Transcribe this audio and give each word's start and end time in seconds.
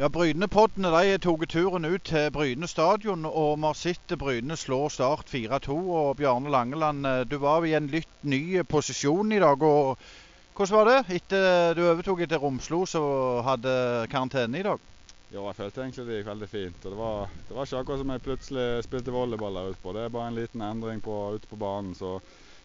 Ja, 0.00 0.08
Brynepoddene 0.08 0.88
de 0.94 1.16
tok 1.20 1.42
turen 1.52 1.84
ut 1.84 2.06
til 2.08 2.30
Bryne 2.32 2.64
stadion, 2.70 3.26
og 3.28 3.58
vi 3.58 3.66
har 3.66 3.76
sett 3.76 4.14
Bryne 4.16 4.56
slå 4.56 4.86
Start 4.88 5.28
4-2. 5.28 5.74
Og 5.76 6.14
Bjarne 6.16 6.48
Langeland, 6.48 7.04
eh, 7.04 7.24
du 7.28 7.34
var 7.42 7.66
i 7.68 7.74
en 7.76 7.90
litt 7.92 8.22
ny 8.24 8.62
posisjon 8.64 9.34
i 9.36 9.40
dag. 9.42 9.60
og 9.60 9.98
Hvordan 10.56 10.76
var 10.78 10.88
det 10.88 11.18
etter 11.18 11.74
du 11.76 11.82
overtok 11.84 12.22
etter 12.24 12.40
Romslo, 12.40 12.86
så 12.88 13.02
hadde 13.44 14.06
karantene 14.08 14.62
i 14.62 14.64
dag? 14.64 14.80
Jo, 15.34 15.44
jeg 15.50 15.58
følte 15.58 15.82
egentlig 15.84 16.06
det 16.06 16.16
gikk 16.16 16.30
veldig 16.30 16.48
fint. 16.48 16.86
og 16.86 16.94
Det 16.94 17.00
var, 17.02 17.28
det 17.50 17.58
var 17.58 17.68
ikke 17.68 17.82
akkurat 17.82 18.00
som 18.00 18.14
jeg 18.14 18.24
plutselig 18.24 18.66
spilte 18.88 19.12
volleyball 19.12 19.60
der 19.60 19.68
ute 19.74 19.82
på. 19.84 19.92
Det 19.92 20.06
er 20.06 20.16
bare 20.16 20.32
en 20.32 20.40
liten 20.40 20.64
endring 20.64 21.04
på, 21.04 21.18
ute 21.36 21.50
på 21.50 21.60
banen. 21.60 21.92
Så, 21.92 22.14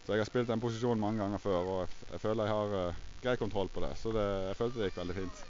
så, 0.06 0.14
jeg 0.14 0.24
har 0.24 0.30
spilt 0.30 0.48
den 0.48 0.64
posisjonen 0.64 1.04
mange 1.04 1.20
ganger 1.20 1.44
før, 1.44 1.60
og 1.60 1.78
jeg, 1.84 2.00
jeg 2.14 2.24
føler 2.24 2.48
jeg 2.48 2.56
har 2.56 2.74
uh, 2.94 3.04
grei 3.20 3.36
kontroll 3.36 3.68
på 3.68 3.84
det. 3.84 3.92
Så 4.00 4.16
det, 4.16 4.24
jeg 4.24 4.60
følte 4.62 4.80
det 4.80 4.88
gikk 4.88 5.04
veldig 5.04 5.18
fint. 5.20 5.44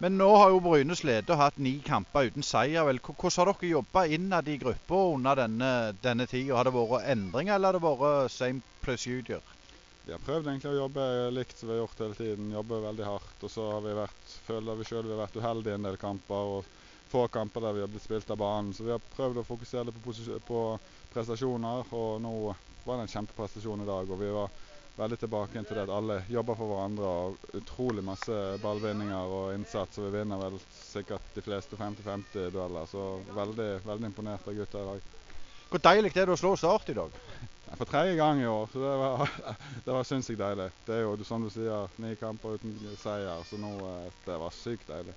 Men 0.00 0.14
nå 0.16 0.26
har 0.32 0.48
jo 0.48 0.62
Brynes 0.64 1.02
leder 1.04 1.36
hatt 1.36 1.58
ni 1.60 1.74
kamper 1.84 2.30
uten 2.30 2.44
seier. 2.46 2.86
vel. 2.88 2.98
Hvordan 3.04 3.34
har 3.36 3.50
dere 3.50 3.68
jobba 3.70 4.04
innad 4.08 4.46
i 4.48 4.56
gruppa 4.62 5.00
under 5.12 5.36
denne, 5.36 5.72
denne 6.00 6.26
tida? 6.26 6.54
Har 6.56 6.64
det 6.64 6.72
vært 6.72 7.04
endringer, 7.12 7.58
eller 7.58 7.68
har 7.68 7.76
det 7.76 7.82
vært 7.84 8.32
same 8.32 8.62
procedure? 8.80 9.42
Vi 10.06 10.14
har 10.14 10.22
prøvd 10.24 10.48
egentlig 10.48 10.70
å 10.70 10.78
jobbe 10.78 11.04
likt 11.36 11.60
som 11.60 11.68
vi 11.68 11.76
har 11.76 11.82
gjort 11.82 12.00
hele 12.00 12.16
tiden. 12.16 12.48
Jobbe 12.56 12.80
veldig 12.86 13.04
hardt. 13.10 13.44
Og 13.44 13.52
så 13.52 13.66
har 13.74 13.84
vi 13.84 13.98
vært, 14.00 14.32
føler 14.48 14.80
vi 14.80 14.88
sjøl 14.88 15.04
vi 15.04 15.12
har 15.12 15.20
vært 15.20 15.36
uheldige 15.36 15.76
i 15.76 15.80
en 15.82 15.90
del 15.90 16.00
kamper. 16.00 16.56
og 16.56 16.72
Få 17.12 17.26
kamper 17.28 17.66
der 17.66 17.76
vi 17.76 17.84
har 17.84 17.92
blitt 17.92 18.06
spilt 18.06 18.32
av 18.32 18.40
banen. 18.40 18.72
Så 18.72 18.88
vi 18.88 18.96
har 18.96 19.04
prøvd 19.18 19.42
å 19.42 19.48
fokusere 19.50 19.92
på, 19.92 20.16
på 20.48 20.64
prestasjoner. 21.12 21.92
Og 21.92 22.24
nå 22.24 22.34
var 22.86 22.96
det 22.96 23.04
en 23.04 23.16
kjempeprestasjon 23.18 23.84
i 23.84 23.92
dag. 23.92 24.08
og 24.08 24.24
vi 24.24 24.32
var 24.32 24.48
veldig 24.98 25.18
tilbake 25.20 25.62
til 25.64 25.78
det 25.78 25.84
at 25.86 25.92
alle 25.94 26.18
jobber 26.30 26.58
for 26.58 26.72
hverandre. 26.72 27.04
og 27.04 27.56
Utrolig 27.60 28.04
masse 28.04 28.36
ballvinninger 28.62 29.36
og 29.38 29.54
innsats. 29.54 29.98
og 29.98 30.08
Vi 30.08 30.18
vinner 30.18 30.40
vel 30.40 30.58
sikkert 30.74 31.30
de 31.34 31.44
fleste 31.44 31.76
50-50 31.76 32.50
dueller. 32.54 32.86
Så 32.90 33.06
veldig, 33.36 33.70
veldig 33.86 34.12
imponert 34.12 34.48
av 34.48 34.58
gutta 34.58 34.82
i 34.82 34.90
dag. 34.90 35.08
Hvor 35.70 35.82
deilig 35.86 36.10
er 36.16 36.26
det 36.26 36.34
å 36.34 36.40
slå 36.40 36.56
Start 36.58 36.88
i 36.90 36.98
dag? 36.98 37.14
For 37.78 37.86
tredje 37.86 38.16
gang 38.18 38.40
i 38.42 38.46
år, 38.50 38.66
så 38.72 38.80
det 38.82 38.94
var, 38.98 39.34
det 39.86 39.94
var 39.94 40.06
sinnssykt 40.08 40.40
deilig. 40.40 40.70
Det 40.86 40.96
er 40.96 41.04
jo 41.04 41.14
som 41.26 41.44
du 41.44 41.50
sier, 41.54 41.92
ni 42.02 42.16
kamper 42.18 42.58
uten 42.58 42.74
seier, 42.98 43.44
så 43.46 43.58
nå 43.60 43.70
eh, 43.86 44.08
det 44.26 44.38
var 44.42 44.56
sykt 44.56 44.90
deilig. 44.90 45.14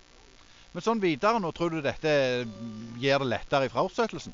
Men 0.74 0.86
sånn 0.86 1.02
videre 1.02 1.42
nå, 1.42 1.50
tror 1.54 1.74
du 1.74 1.82
dette 1.86 2.14
gjør 3.02 3.26
det 3.26 3.30
lettere 3.32 3.66
i 3.66 3.74
fortsettelsen? 3.74 4.34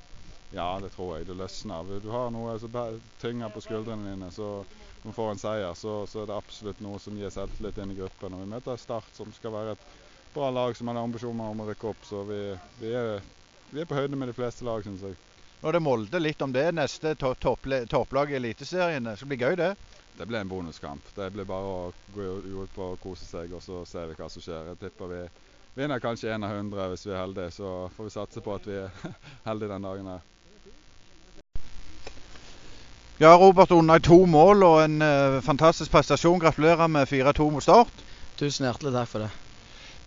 Ja, 0.52 0.80
det 0.82 0.90
tror 0.96 1.18
jeg. 1.18 1.28
Det 1.30 1.38
løsner. 1.38 1.90
Du 2.02 2.10
har 2.10 2.32
noe 2.34 2.56
som 2.60 2.78
tynger 3.22 3.52
på 3.54 3.62
skuldrene 3.62 4.14
dine. 4.14 4.32
så 4.34 4.64
når 5.04 5.12
vi 5.12 5.16
får 5.16 5.32
en 5.32 5.40
seier, 5.40 5.74
så, 5.74 5.96
så, 6.08 6.22
er 6.22 6.28
det 6.28 6.36
absolutt 6.36 6.80
noe 6.84 7.00
som 7.00 7.18
gir 7.18 7.32
selvtillit 7.32 7.78
inn 7.80 7.94
i 7.94 8.00
gruppen. 8.00 8.34
Og 8.36 8.44
vi 8.44 8.52
møter 8.52 8.80
Start, 8.82 9.12
som 9.16 9.32
skal 9.36 9.54
være 9.54 9.78
et 9.78 9.86
bra 10.34 10.50
lag 10.52 10.76
som 10.78 10.90
har 10.90 11.00
ambisjoner 11.00 11.54
om 11.54 11.64
å 11.64 11.70
rykke 11.70 11.92
opp. 11.94 12.04
Så 12.06 12.26
vi, 12.28 12.42
vi, 12.82 12.92
er, 12.92 13.22
vi, 13.70 13.80
er, 13.80 13.88
på 13.88 13.96
høyde 13.96 14.20
med 14.20 14.32
de 14.32 14.36
fleste 14.36 14.68
lag, 14.68 14.84
syns 14.84 15.06
jeg. 15.06 15.16
Nå 15.60 15.70
er 15.70 15.76
det 15.76 15.84
Molde 15.84 16.20
litt 16.20 16.42
om 16.42 16.52
det. 16.56 16.66
Neste 16.76 17.14
topplag 17.20 18.32
i 18.34 18.40
Eliteserien. 18.40 19.08
Det 19.08 19.16
skal 19.20 19.32
bli 19.32 19.40
gøy, 19.40 19.56
det? 19.60 19.74
Det 20.20 20.28
blir 20.28 20.42
en 20.42 20.52
bonuskamp. 20.52 21.14
Det 21.16 21.30
blir 21.32 21.48
bare 21.48 21.72
å 21.72 21.94
gå 22.16 22.26
ut 22.66 22.74
på 22.76 22.92
og 22.96 23.00
kose 23.04 23.28
seg, 23.28 23.54
og 23.56 23.64
så 23.64 23.86
ser 23.88 24.10
vi 24.10 24.18
hva 24.20 24.28
som 24.32 24.44
skjer. 24.44 24.74
Jeg 24.74 24.82
tipper 24.82 25.14
vi 25.14 25.22
vinner 25.76 26.00
kanskje 26.00 26.34
én 26.34 26.44
av 26.46 26.56
hundre 26.56 26.88
hvis 26.92 27.06
vi 27.08 27.14
er 27.14 27.22
heldige. 27.24 27.52
Så 27.52 27.90
får 27.96 28.10
vi 28.10 28.16
satse 28.16 28.44
på 28.46 28.56
at 28.56 28.68
vi 28.68 28.78
er 28.82 28.90
heldige 29.50 29.74
den 29.74 29.88
dagen 29.90 30.12
her. 30.14 30.26
Ja, 33.20 33.34
Robert 33.36 33.72
Unna 33.76 33.98
to 34.00 34.22
mål 34.26 34.64
og 34.64 34.78
en 34.86 35.02
uh, 35.04 35.42
fantastisk 35.44 35.92
prestasjon. 35.92 36.40
Gratulerer 36.40 36.88
med 36.88 37.08
4-2 37.08 37.50
mot 37.52 37.64
Start. 37.64 38.04
Tusen 38.40 38.70
hjertelig 38.70 38.96
takk 38.96 39.12
for 39.12 39.26
det. 39.26 39.49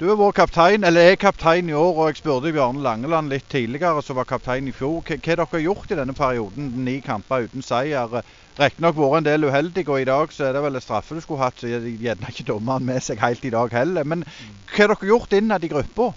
Du 0.01 0.09
er 0.11 0.19
vår 0.19 0.33
kaptein, 0.35 0.85
eller 0.85 1.13
er 1.13 1.19
kaptein 1.21 1.69
i 1.71 1.75
år, 1.77 1.93
og 1.95 2.09
jeg 2.09 2.19
spurte 2.23 2.53
Bjarne 2.55 2.83
Langeland 2.83 3.31
litt 3.31 3.49
tidligere, 3.53 4.03
som 4.03 4.19
var 4.19 4.27
kaptein 4.27 4.71
i 4.71 4.75
fjor. 4.75 5.03
Hva 5.07 5.19
har 5.27 5.43
dere 5.43 5.61
gjort 5.63 5.93
i 5.93 5.99
denne 5.99 6.15
perioden? 6.17 6.71
Ni 6.87 6.97
kamper 7.05 7.47
uten 7.47 7.63
seier. 7.63 8.17
Riktignok 8.59 8.97
vært 8.99 9.21
en 9.21 9.29
del 9.29 9.47
uheldige, 9.47 9.93
og 9.93 10.03
i 10.03 10.09
dag 10.09 10.33
så 10.35 10.49
er 10.49 10.57
det 10.57 10.65
vel 10.65 10.81
en 10.81 10.85
straffe 10.85 11.17
du 11.17 11.23
skulle 11.25 11.45
hatt, 11.45 11.61
så 11.61 11.71
gjerne 11.71 12.33
ikke 12.33 12.49
dommeren 12.49 12.89
med 12.89 13.05
seg 13.05 13.23
helt 13.23 13.45
i 13.47 13.53
dag 13.55 13.73
heller. 13.77 14.09
Men 14.09 14.25
hva 14.25 14.81
har 14.81 14.95
dere 14.95 15.13
gjort 15.13 15.37
innad 15.39 15.65
i 15.65 15.71
gruppa? 15.73 16.11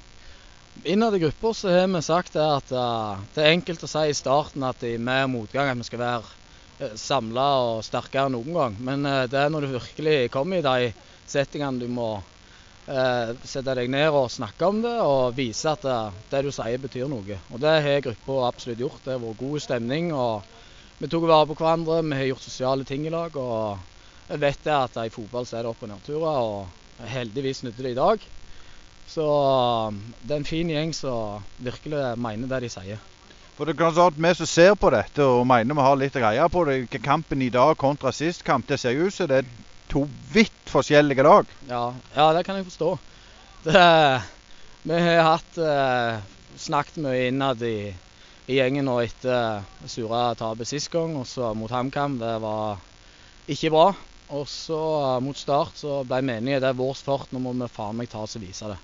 Innad 0.85 1.15
i 1.15 1.21
gruppa 1.23 1.53
så 1.55 1.75
har 1.75 1.91
vi 1.91 2.01
sagt 2.03 2.39
at 2.41 2.73
uh, 2.75 3.21
det 3.35 3.43
er 3.43 3.53
enkelt 3.53 3.85
å 3.85 3.91
si 3.91 4.07
i 4.09 4.17
starten 4.17 4.65
at 4.67 4.81
med 4.81 5.29
motgang 5.31 5.71
at 5.71 5.79
vi 5.79 5.87
skal 5.87 6.03
være 6.03 6.33
Eh, 6.75 6.91
samla 6.99 7.43
og 7.63 7.83
sterkere 7.87 8.27
enn 8.27 8.33
noen 8.35 8.55
gang. 8.55 8.73
Men 8.83 9.07
uh, 9.07 9.23
det 9.31 9.39
er 9.39 9.51
når 9.51 9.63
du 9.63 9.75
virkelig 9.77 10.31
kommer 10.33 10.59
i 10.59 10.65
de 10.65 10.89
settingene 11.29 11.79
du 11.79 11.87
må 11.87 12.17
eh, 12.87 13.33
sette 13.45 13.75
deg 13.77 13.89
ned 13.91 14.13
og 14.13 14.31
snakke 14.33 14.69
om 14.69 14.81
det, 14.83 14.93
og 15.01 15.35
vise 15.37 15.71
at 15.71 15.85
det, 15.85 15.97
det 16.31 16.43
du 16.45 16.51
sier 16.53 16.81
betyr 16.81 17.09
noe. 17.11 17.39
Og 17.51 17.61
det 17.61 17.73
har 17.85 18.05
gruppa 18.05 18.45
absolutt 18.49 18.83
gjort. 18.83 19.01
Det 19.05 19.15
har 19.15 19.23
vært 19.23 19.41
god 19.41 19.65
stemning. 19.65 20.13
og 20.13 20.43
Vi 21.01 21.11
tok 21.11 21.27
vare 21.29 21.49
på 21.49 21.57
hverandre, 21.59 22.03
vi 22.05 22.21
har 22.21 22.31
gjort 22.31 22.47
sosiale 22.47 22.87
ting 22.87 23.05
i 23.07 23.13
lag. 23.13 23.35
og 23.35 23.77
Jeg 24.29 24.41
vet 24.41 24.63
det 24.63 24.77
at 24.77 25.01
i 25.05 25.13
fotball 25.13 25.45
så 25.45 25.59
er 25.59 25.65
det 25.65 25.73
opp- 25.73 25.83
og 25.83 25.91
nedturer, 25.93 26.39
og 26.39 27.05
heldigvis 27.11 27.63
nytter 27.63 27.83
det 27.83 27.95
i 27.95 28.01
dag. 28.01 28.29
Så 29.07 29.25
det 30.23 30.31
er 30.31 30.39
en 30.39 30.47
fin 30.49 30.69
gjeng 30.69 30.93
som 30.95 31.43
virkelig 31.61 32.15
mener 32.17 32.49
det 32.49 32.63
de 32.65 32.71
sier. 32.73 33.03
For 33.55 33.63
det 33.63 33.75
er 33.75 33.83
klart 33.85 33.99
at 34.01 34.17
Vi 34.19 34.33
som 34.33 34.45
ser 34.45 34.73
på 34.75 34.89
dette 34.91 35.23
og 35.23 35.45
mener 35.47 35.75
vi 35.75 35.81
har 35.81 35.95
litt 35.95 36.13
greie 36.13 36.49
på 36.49 36.65
det, 36.65 36.89
kampen 37.03 37.41
i 37.41 37.49
dag 37.49 37.77
kontra 37.77 38.11
sist 38.11 38.43
kamp, 38.43 38.67
det 38.67 38.79
ser 38.79 38.91
jo 38.91 39.05
ut 39.07 39.13
som 39.13 39.29
det 39.31 39.37
er 39.37 39.51
to 39.91 40.05
vidt 40.33 40.71
forskjellige 40.71 41.25
lag. 41.25 41.51
Ja, 41.69 41.83
ja 42.15 42.31
det 42.35 42.45
kan 42.47 42.59
jeg 42.59 42.67
forstå. 42.67 42.89
Det, 43.65 43.83
vi 44.85 44.97
har 45.01 45.29
hatt 45.31 45.59
eh, 45.61 46.17
snakket 46.61 46.99
mye 47.03 47.29
innad 47.29 47.63
i, 47.65 47.93
i 48.47 48.59
gjengen 48.59 48.85
nå 48.89 48.99
etter 49.03 49.63
Sura 49.89 50.27
tapet 50.37 50.69
sist 50.69 50.91
gang, 50.93 51.15
og 51.17 51.27
så 51.29 51.53
mot 51.57 51.71
HamKam. 51.71 52.19
Det 52.21 52.35
var 52.43 52.83
ikke 53.51 53.73
bra. 53.73 53.87
Og 54.35 54.47
så 54.49 54.81
mot 55.21 55.37
Start 55.37 55.77
så 55.77 56.01
ble 56.07 56.23
vi 56.25 56.35
enige 56.39 56.61
det 56.63 56.71
er 56.71 56.77
vår 56.77 56.97
fart, 56.97 57.31
nå 57.33 57.41
må 57.43 57.53
vi 57.53 57.69
faen 57.69 57.97
meg 57.99 58.09
ta 58.09 58.23
oss 58.25 58.37
og 58.39 58.45
vise 58.45 58.69
det. 58.71 58.77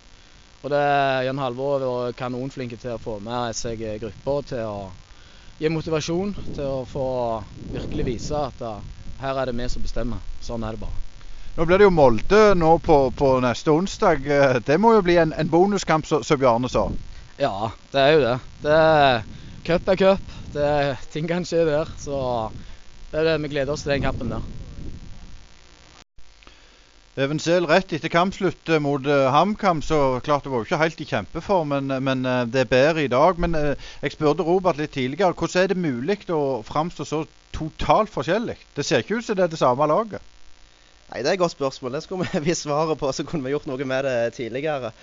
Og 0.62 0.69
det 0.69 0.81
Jan 1.25 1.41
Halvor 1.41 1.81
var 1.81 2.18
kanonflinke 2.18 2.78
til 2.78 2.94
å 2.94 3.01
få 3.01 3.18
med 3.25 3.57
seg 3.57 3.81
grupper 4.03 4.44
til 4.51 4.68
å 4.69 4.91
gi 5.57 5.69
motivasjon, 5.73 6.35
til 6.53 6.68
å 6.68 6.83
få 6.89 7.07
virkelig 7.73 8.06
vise 8.06 8.38
at 8.38 8.62
uh, 8.62 8.78
her 9.21 9.37
er 9.37 9.49
det 9.49 9.55
vi 9.57 9.69
som 9.69 9.83
bestemmer. 9.85 10.21
Sånn 10.43 10.65
er 10.65 10.75
det 10.75 10.83
bare. 10.83 11.07
Nå 11.57 11.65
blir 11.67 11.81
det 11.81 11.87
jo 11.89 11.93
Molde 11.93 12.41
nå 12.55 12.71
på, 12.79 12.97
på 13.17 13.33
neste 13.43 13.73
onsdag. 13.73 14.23
Eh, 14.25 14.59
det 14.65 14.77
må 14.79 14.95
jo 14.95 15.03
bli 15.05 15.17
en, 15.21 15.33
en 15.35 15.51
bonuskamp, 15.51 16.07
som 16.07 16.39
Bjarne 16.39 16.71
sa? 16.71 16.87
Ja, 17.41 17.71
det 17.91 18.01
er 18.01 18.15
jo 18.15 18.23
det. 18.23 18.37
det 18.63 18.79
cup 19.67 19.91
er 19.91 19.99
cup. 19.99 20.33
Det, 20.53 20.71
ting 21.11 21.27
kan 21.27 21.45
skje 21.47 21.65
der. 21.67 21.91
Så 21.99 22.15
det 23.11 23.21
er 23.21 23.31
det 23.33 23.37
vi 23.43 23.53
gleder 23.55 23.75
oss 23.75 23.85
til 23.85 23.95
den 23.95 24.07
kampen 24.07 24.31
der. 24.31 24.60
Eventuelt 27.19 27.67
rett 27.67 27.91
etter 27.91 28.07
kampslutt 28.07 28.69
eh, 28.72 28.79
mot 28.79 29.03
uh, 29.03 29.27
HamKam, 29.35 29.81
så 29.83 30.22
klart 30.23 30.45
det 30.45 30.51
var 30.53 30.61
jo 30.61 30.67
ikke 30.69 30.77
helt 30.79 31.01
i 31.03 31.07
kjempeform, 31.09 31.73
men, 31.73 31.91
men 32.05 32.22
uh, 32.23 32.45
det 32.47 32.61
er 32.61 32.69
bedre 32.72 33.03
i 33.03 33.11
dag. 33.11 33.35
Men 33.35 33.57
jeg 33.57 34.13
spurte 34.13 34.45
Robert 34.47 34.79
litt 34.79 34.94
tidligere, 34.95 35.35
hvordan 35.35 35.66
er 35.66 35.73
det 35.73 35.83
mulig 35.83 36.21
å 36.31 36.61
framstå 36.63 37.07
så 37.09 37.25
totalt 37.51 38.13
forskjellig? 38.13 38.55
Det 38.77 38.88
ser 38.88 39.03
ikke 39.03 39.19
ut 39.19 39.27
som 39.27 39.35
det 39.35 39.44
er 39.44 39.51
det 39.51 39.59
samme 39.59 39.89
laget. 39.91 40.23
Nei, 41.11 41.19
Det 41.19 41.27
er 41.27 41.33
et 41.35 41.44
godt 41.44 41.57
spørsmål. 41.57 41.97
Det 41.97 42.06
skulle 42.06 42.30
vi 42.31 42.45
visst 42.47 42.63
svaret 42.63 42.95
på, 43.01 43.12
så 43.12 43.27
kunne 43.27 43.44
vi 43.44 43.51
gjort 43.57 43.68
noe 43.68 43.91
med 43.91 44.07
det 44.07 44.18
tidligere. 44.39 44.94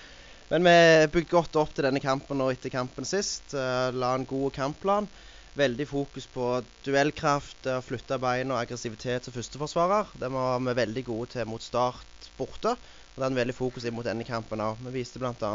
Men 0.48 0.64
vi 0.64 0.78
bygde 1.12 1.34
godt 1.34 1.60
opp 1.60 1.76
til 1.76 1.84
denne 1.84 2.00
kampen 2.00 2.40
og 2.40 2.54
etter 2.54 2.72
kampen 2.72 3.04
sist. 3.04 3.52
la 3.52 4.14
en 4.16 4.24
god 4.24 4.54
kampplan 4.56 5.12
veldig 5.56 5.86
fokus 5.88 6.26
på 6.30 6.46
duellkraft, 6.86 7.68
flytte 7.86 8.18
bein 8.20 8.52
og 8.52 8.60
aggressivitet 8.60 9.26
som 9.26 9.34
førsteforsvarer. 9.34 10.12
Det 10.20 10.30
var 10.34 10.60
vi 10.64 10.74
veldig 10.80 11.04
gode 11.08 11.32
til 11.34 11.48
mot 11.48 11.62
Start 11.62 12.30
borte. 12.38 12.74
Og 12.74 13.20
det 13.22 13.26
er 13.26 13.32
en 13.32 13.40
veldig 13.40 13.56
fokus 13.56 13.86
inn 13.88 13.96
mot 13.96 14.06
denne 14.06 14.26
kampen 14.26 14.62
òg. 14.62 14.78
Vi 14.86 14.94
viste 15.00 15.18
bl.a. 15.18 15.52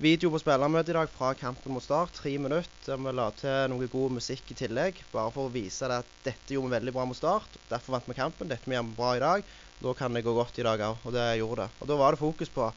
video 0.00 0.30
på 0.32 0.40
spillermøtet 0.40 0.94
i 0.94 0.96
dag 0.96 1.10
fra 1.12 1.32
kampen 1.36 1.74
mot 1.74 1.84
Start. 1.84 2.14
Tre 2.16 2.32
minutter. 2.40 2.96
Vi 2.96 3.14
la 3.18 3.30
til 3.36 3.72
noe 3.72 3.88
god 3.92 4.16
musikk 4.16 4.52
i 4.54 4.58
tillegg. 4.62 5.02
Bare 5.12 5.32
for 5.34 5.50
å 5.50 5.52
vise 5.52 5.90
at 5.92 6.12
dette 6.24 6.56
gjorde 6.56 6.70
vi 6.70 6.78
veldig 6.78 6.94
bra 6.96 7.04
mot 7.08 7.18
Start. 7.18 7.58
Derfor 7.68 7.98
vant 7.98 8.08
vi 8.08 8.16
kampen. 8.16 8.48
Dette 8.48 8.64
vi 8.70 8.78
gjør 8.78 8.94
bra 8.96 9.16
i 9.16 9.24
dag. 9.24 9.50
Da 9.82 9.92
kan 9.92 10.16
det 10.16 10.24
gå 10.24 10.32
godt 10.32 10.56
i 10.62 10.64
dag 10.64 10.86
òg. 10.88 11.02
Og 11.04 11.16
det 11.18 11.26
gjorde 11.42 11.66
det. 11.66 11.80
Og 11.82 11.90
da 11.92 12.00
var 12.00 12.16
det 12.16 12.22
fokus 12.22 12.52
på 12.54 12.70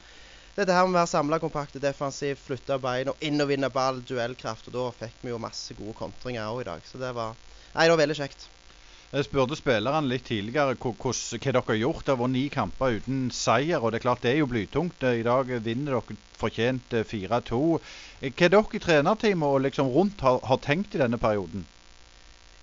dette 0.58 0.76
her 0.76 0.86
med 0.88 0.96
å 0.96 1.00
være 1.00 1.12
samla 1.14 1.40
kompakte, 1.42 1.82
defensivt, 1.84 2.42
flytte 2.44 2.80
bein 2.82 3.12
og 3.12 3.26
inn 3.26 3.42
og 3.42 3.52
vinne 3.52 3.70
ball, 3.74 4.02
duellkraft. 4.06 4.70
Og 4.72 4.76
da 4.76 4.86
fikk 5.06 5.22
vi 5.24 5.34
jo 5.34 5.42
masse 5.42 5.76
gode 5.78 5.98
kontringer 6.00 6.50
òg 6.50 6.64
i 6.64 6.70
dag. 6.72 6.88
Så 6.88 7.02
det 7.02 7.12
var, 7.18 7.38
nei, 7.74 7.86
det 7.86 7.94
var 7.94 8.02
veldig 8.04 8.18
kjekt. 8.22 8.50
Jeg 9.10 9.26
spurte 9.26 9.56
spillerne 9.58 10.06
litt 10.06 10.28
tidligere 10.28 10.76
hva, 10.78 10.92
hva 10.94 11.14
dere 11.42 11.64
har 11.66 11.78
gjort. 11.80 12.04
Det 12.06 12.14
har 12.14 12.20
vært 12.20 12.34
ni 12.36 12.44
kamper 12.54 13.00
uten 13.00 13.24
seier. 13.34 13.82
og 13.82 13.90
det 13.90 13.98
er 13.98 14.04
klart 14.04 14.22
det 14.22 14.36
er 14.36 14.44
jo 14.44 14.50
blytungt. 14.52 15.02
I 15.02 15.26
dag 15.26 15.50
vinner 15.66 15.96
dere 15.96 16.18
fortjent 16.38 16.94
4-2. 16.94 17.62
Eh, 18.22 18.30
hva 18.30 18.46
er 18.46 18.54
dere 18.54 18.78
i 18.78 18.84
trenerteamet 18.84 19.48
og 19.50 19.64
liksom 19.66 19.90
rundt 19.96 20.22
har, 20.22 20.38
har, 20.46 20.62
tenkt 20.62 20.94
i 20.94 21.02
denne 21.02 21.18
perioden? 21.18 21.66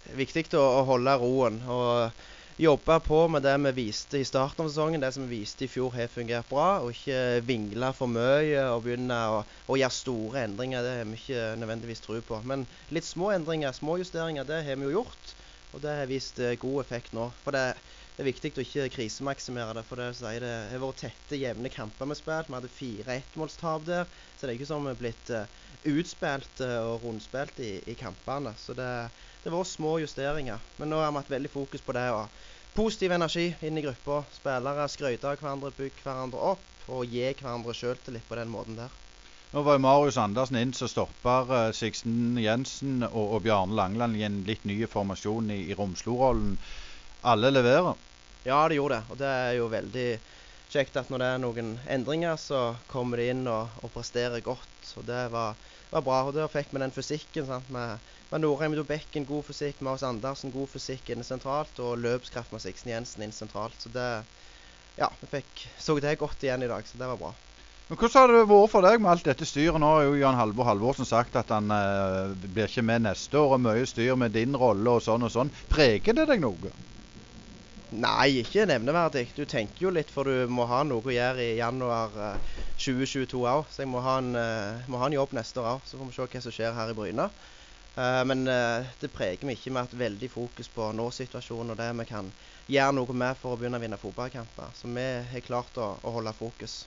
Det 0.04 0.14
er 0.14 0.22
viktig 0.22 0.46
å, 0.54 0.62
å 0.62 0.86
holde 0.92 1.16
roen. 1.18 1.58
og 1.66 2.22
jobbe 2.56 3.00
på 3.04 3.18
med 3.28 3.44
det 3.44 3.54
vi 3.66 3.72
viste 3.76 4.18
i 4.18 4.24
starten 4.24 4.64
av 4.64 4.70
sesongen. 4.70 5.02
Det 5.02 5.12
som 5.12 5.26
vi 5.26 5.40
viste 5.42 5.66
i 5.66 5.70
fjor 5.70 5.92
har 5.96 6.08
fungert 6.12 6.48
bra. 6.48 6.68
Og 6.84 6.94
ikke 6.94 7.42
vingle 7.46 7.90
for 7.96 8.10
mye 8.10 8.62
og 8.72 8.86
begynne 8.86 9.18
å, 9.32 9.42
å 9.68 9.78
gjøre 9.78 9.98
store 9.98 10.46
endringer. 10.46 10.84
Det 10.84 10.94
har 10.98 11.10
vi 11.10 11.20
ikke 11.20 11.50
nødvendigvis 11.60 12.04
tro 12.04 12.20
på. 12.24 12.40
Men 12.48 12.64
litt 12.94 13.08
små 13.08 13.32
endringer, 13.34 13.76
små 13.76 13.98
justeringer, 14.00 14.48
det 14.48 14.62
har 14.64 14.80
vi 14.80 14.88
jo 14.88 15.02
gjort. 15.02 15.36
Og 15.74 15.82
det 15.84 15.92
har 15.98 16.08
vist 16.08 16.40
eh, 16.40 16.56
god 16.60 16.80
effekt 16.86 17.12
nå. 17.16 17.28
For 17.44 17.52
det, 17.52 17.66
det 18.16 18.22
er 18.22 18.30
viktig 18.30 18.48
å 18.56 18.62
ikke 18.64 18.84
krisemaksimere 18.94 19.74
det. 19.76 19.82
For 19.84 20.00
det, 20.00 20.06
sier 20.16 20.40
det 20.40 20.52
har 20.70 20.80
vært 20.80 21.02
tette, 21.02 21.36
jevne 21.36 21.68
kamper 21.68 22.08
vi 22.08 22.14
spilt. 22.16 22.48
Vi 22.48 22.56
hadde 22.56 22.70
fire 22.72 23.16
ettmålstap 23.20 23.82
der. 23.84 24.06
Så 24.32 24.46
det 24.46 24.54
er 24.54 24.56
ikke 24.56 24.68
som 24.70 24.86
vi 24.88 24.94
er 24.94 25.00
blitt 25.02 25.32
uh, 25.36 25.42
utspilt 25.92 26.62
uh, 26.64 26.78
og 26.94 27.04
rundspilt 27.04 27.60
i, 27.60 27.74
i 27.84 27.96
kampene. 28.00 28.54
Så 28.56 28.72
det, 28.78 28.88
det 29.44 29.52
var 29.52 29.68
små 29.68 29.98
justeringer. 30.00 30.64
Men 30.80 30.94
nå 30.94 31.02
har 31.02 31.12
vi 31.12 31.20
hatt 31.20 31.34
veldig 31.34 31.50
fokus 31.52 31.84
på 31.84 31.96
det. 31.98 32.06
og 32.16 32.32
Positiv 32.78 33.12
energi 33.12 33.50
inn 33.68 33.76
i 33.76 33.84
gruppa. 33.84 34.22
Spillere 34.32 34.88
skryter 34.88 35.34
av 35.34 35.42
hverandre, 35.42 35.74
bygger 35.76 36.08
hverandre 36.08 36.48
opp 36.54 36.88
og 36.88 37.12
gir 37.12 37.36
hverandre 37.36 37.76
sjøltillit 37.76 38.24
på 38.30 38.40
den 38.40 38.48
måten 38.48 38.80
der. 38.80 38.96
Nå 39.52 39.60
var 39.64 39.76
Marius 39.84 40.16
Andersen 40.16 40.56
inn 40.62 40.72
som 40.72 40.88
stopper 40.88 41.52
uh, 41.52 41.68
Sixten 41.76 42.40
Jensen 42.40 43.04
og, 43.10 43.36
og 43.36 43.44
Bjarne 43.44 43.76
Langland 43.76 44.16
i 44.16 44.24
en 44.24 44.40
litt 44.48 44.64
ny 44.64 44.80
formasjon 44.88 45.52
i, 45.52 45.66
i 45.68 45.76
Romslo-rollen. 45.76 46.56
Alle 47.26 47.52
leverer? 47.52 47.94
Ja, 48.46 48.60
det 48.70 48.78
gjorde 48.78 49.00
det. 49.00 49.12
Og 49.12 49.20
det 49.20 49.30
er 49.30 49.54
jo 49.58 49.70
veldig 49.72 50.08
kjekt 50.70 50.98
at 51.00 51.08
når 51.10 51.22
det 51.22 51.30
er 51.30 51.40
noen 51.42 51.72
endringer, 51.90 52.38
så 52.38 52.60
kommer 52.90 53.18
de 53.18 53.30
inn 53.32 53.46
og, 53.50 53.72
og 53.82 53.90
presterer 53.94 54.44
godt. 54.44 54.92
Og 55.00 55.06
det 55.08 55.24
var, 55.34 55.58
var 55.90 56.06
bra. 56.06 56.20
Og 56.28 56.36
der 56.36 56.52
fikk 56.52 56.70
vi 56.70 56.82
den 56.82 56.94
fysikken 56.94 57.48
sant, 57.50 57.72
med 57.74 57.98
med 58.30 58.42
Norheim 58.42 58.74
og 58.74 58.86
Bekken 58.88 59.26
god 59.26 59.44
fysikk, 59.46 59.80
Marius 59.86 60.02
Andersen 60.06 60.50
god 60.50 60.66
fysikk 60.72 61.12
inne 61.14 61.24
sentralt, 61.26 61.78
og 61.78 62.00
løpskraft 62.02 62.50
med 62.54 62.62
Sixten 62.64 62.90
Jensen 62.90 63.22
inn 63.22 63.34
sentralt. 63.34 63.78
Så 63.78 63.92
det 63.94 64.24
Ja, 64.96 65.10
vi 65.20 65.26
fikk 65.28 65.66
så 65.78 65.98
det 66.00 66.16
godt 66.18 66.42
igjen 66.42 66.62
i 66.64 66.70
dag, 66.70 66.86
så 66.88 66.96
det 66.98 67.06
var 67.06 67.18
bra. 67.20 67.34
Men 67.88 67.98
Hvordan 67.98 68.16
har 68.22 68.32
det 68.32 68.48
vært 68.48 68.70
for 68.72 68.82
deg 68.82 69.00
med 69.00 69.10
alt 69.10 69.26
dette 69.28 69.46
styret? 69.46 69.78
Nå 69.78 69.90
har 69.92 70.06
jo 70.06 70.16
Jan 70.16 70.38
Halvor 70.38 70.66
Halvorsen 70.66 71.06
sagt 71.06 71.36
at 71.36 71.52
han 71.52 71.70
eh, 71.70 72.32
blir 72.48 72.66
ikke 72.66 72.82
med 72.82 73.04
neste 73.04 73.38
år, 73.38 73.54
og 73.54 73.62
mye 73.62 73.84
styr 73.86 74.16
med 74.18 74.32
din 74.34 74.56
rolle 74.56 74.96
og 74.96 75.04
sånn 75.04 75.28
og 75.28 75.30
sånn. 75.30 75.52
Preger 75.70 76.16
det 76.16 76.26
deg 76.32 76.40
noe? 76.42 76.72
Nei, 77.94 78.40
ikke 78.42 78.66
nevneverdig. 78.66 79.28
Du 79.36 79.44
tenker 79.46 79.86
jo 79.86 79.92
litt, 79.94 80.10
for 80.10 80.26
du 80.26 80.50
må 80.50 80.66
ha 80.66 80.80
noe 80.82 81.04
å 81.04 81.14
gjøre 81.14 81.44
i 81.44 81.58
januar 81.60 82.16
eh, 82.18 82.54
2022 82.82 83.44
òg. 83.46 83.68
Så 83.70 83.84
jeg 83.84 83.90
må 83.92 84.02
ha, 84.02 84.16
en, 84.18 84.32
eh, 84.34 84.88
må 84.90 84.98
ha 84.98 85.06
en 85.06 85.14
jobb 85.14 85.36
neste 85.36 85.62
år 85.62 85.76
òg. 85.76 85.84
Så 85.86 86.00
får 86.00 86.10
vi 86.10 86.16
se 86.16 86.26
hva 86.26 86.42
som 86.42 86.56
skjer 86.56 86.74
her 86.74 86.90
i 86.90 86.96
Bryne. 86.98 87.28
Uh, 87.96 88.20
men 88.28 88.42
det 88.44 89.08
preger 89.08 89.46
meg 89.48 89.56
ikke 89.56 89.70
med 89.72 89.86
et 89.86 89.94
veldig 89.96 90.28
fokus 90.28 90.68
på 90.68 90.90
nå-situasjonen 90.98 91.72
og 91.72 91.78
det 91.78 91.86
vi 91.96 92.04
kan 92.04 92.26
gjøre 92.68 92.92
noe 92.98 93.14
med 93.16 93.38
for 93.40 93.54
å 93.54 93.56
begynne 93.56 93.80
å 93.80 93.84
vinne 93.86 93.98
fotballkamper. 94.00 94.74
Så 94.76 94.90
vi 94.92 95.06
har 95.30 95.44
klart 95.46 95.78
å, 95.80 95.94
å, 96.02 96.12
holde 96.18 96.34
fokus. 96.36 96.82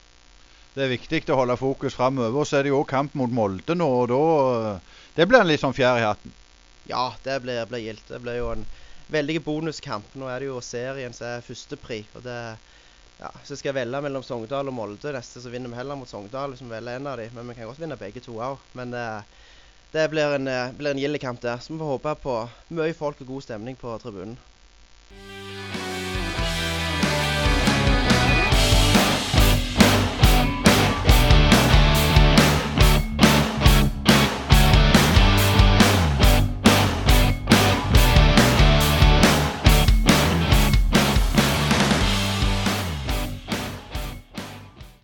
Det 0.76 0.86
er 0.86 0.92
viktig 0.92 1.24
å 1.34 1.40
holde 1.40 1.56
fokus 1.58 1.98
framover. 1.98 2.46
Så 2.46 2.60
er 2.60 2.68
det 2.68 2.74
jo 2.76 2.84
òg 2.84 2.92
kamp 2.92 3.18
mot 3.18 3.34
Molde 3.34 3.74
nå, 3.74 3.88
og 4.04 4.12
da 4.12 4.76
Det 5.16 5.26
blir 5.26 5.42
en 5.42 5.50
litt 5.50 5.64
sånn 5.64 5.74
fjær 5.74 5.98
i 5.98 6.06
hatten? 6.06 6.36
Ja, 6.90 7.08
det 7.26 7.40
blir, 7.42 7.66
blir 7.70 7.82
gildt. 7.88 8.06
Det 8.10 8.22
blir 8.22 8.38
jo 8.38 8.54
en 8.54 8.68
veldig 9.12 9.40
bonuskamp. 9.46 10.14
Nå 10.20 10.30
er 10.30 10.44
det 10.44 10.50
jo 10.52 10.60
serien 10.64 11.16
som 11.16 11.28
er 11.28 11.46
førstepri. 11.46 12.04
og 12.16 12.24
det 12.26 12.40
ja, 13.20 13.30
så 13.44 13.58
skal 13.58 13.74
jeg 13.74 13.82
velge 13.82 14.00
mellom 14.06 14.24
Sogndal 14.24 14.70
og 14.72 14.76
Molde 14.78 15.12
neste, 15.12 15.42
så 15.44 15.52
vinner 15.52 15.68
vi 15.68 15.76
heller 15.76 15.98
mot 16.00 16.08
Sogndal 16.08 16.54
hvis 16.54 16.64
vi 16.64 16.72
velger 16.72 17.02
en 17.02 17.10
av 17.12 17.18
dem. 17.20 17.34
Men 17.36 17.52
vi 17.52 17.58
kan 17.58 17.68
godt 17.68 17.82
vinne 17.82 18.00
begge 18.00 18.24
to 18.24 18.38
òg. 18.40 18.62
Men 18.80 18.96
uh, 18.96 19.20
det 19.92 20.06
blir 20.14 20.38
en, 20.38 20.48
eh, 20.48 20.72
blir 20.78 20.94
en 20.94 21.02
gild 21.02 21.20
kamp 21.20 21.42
der. 21.42 21.58
Så 21.58 21.74
vi 21.74 21.80
får 21.82 21.98
håpe 21.98 22.16
på 22.24 22.38
mye 22.78 22.94
folk 22.94 23.22
og 23.26 23.34
god 23.34 23.48
stemning 23.48 23.76
på 23.76 23.98
tribunen. 24.00 24.38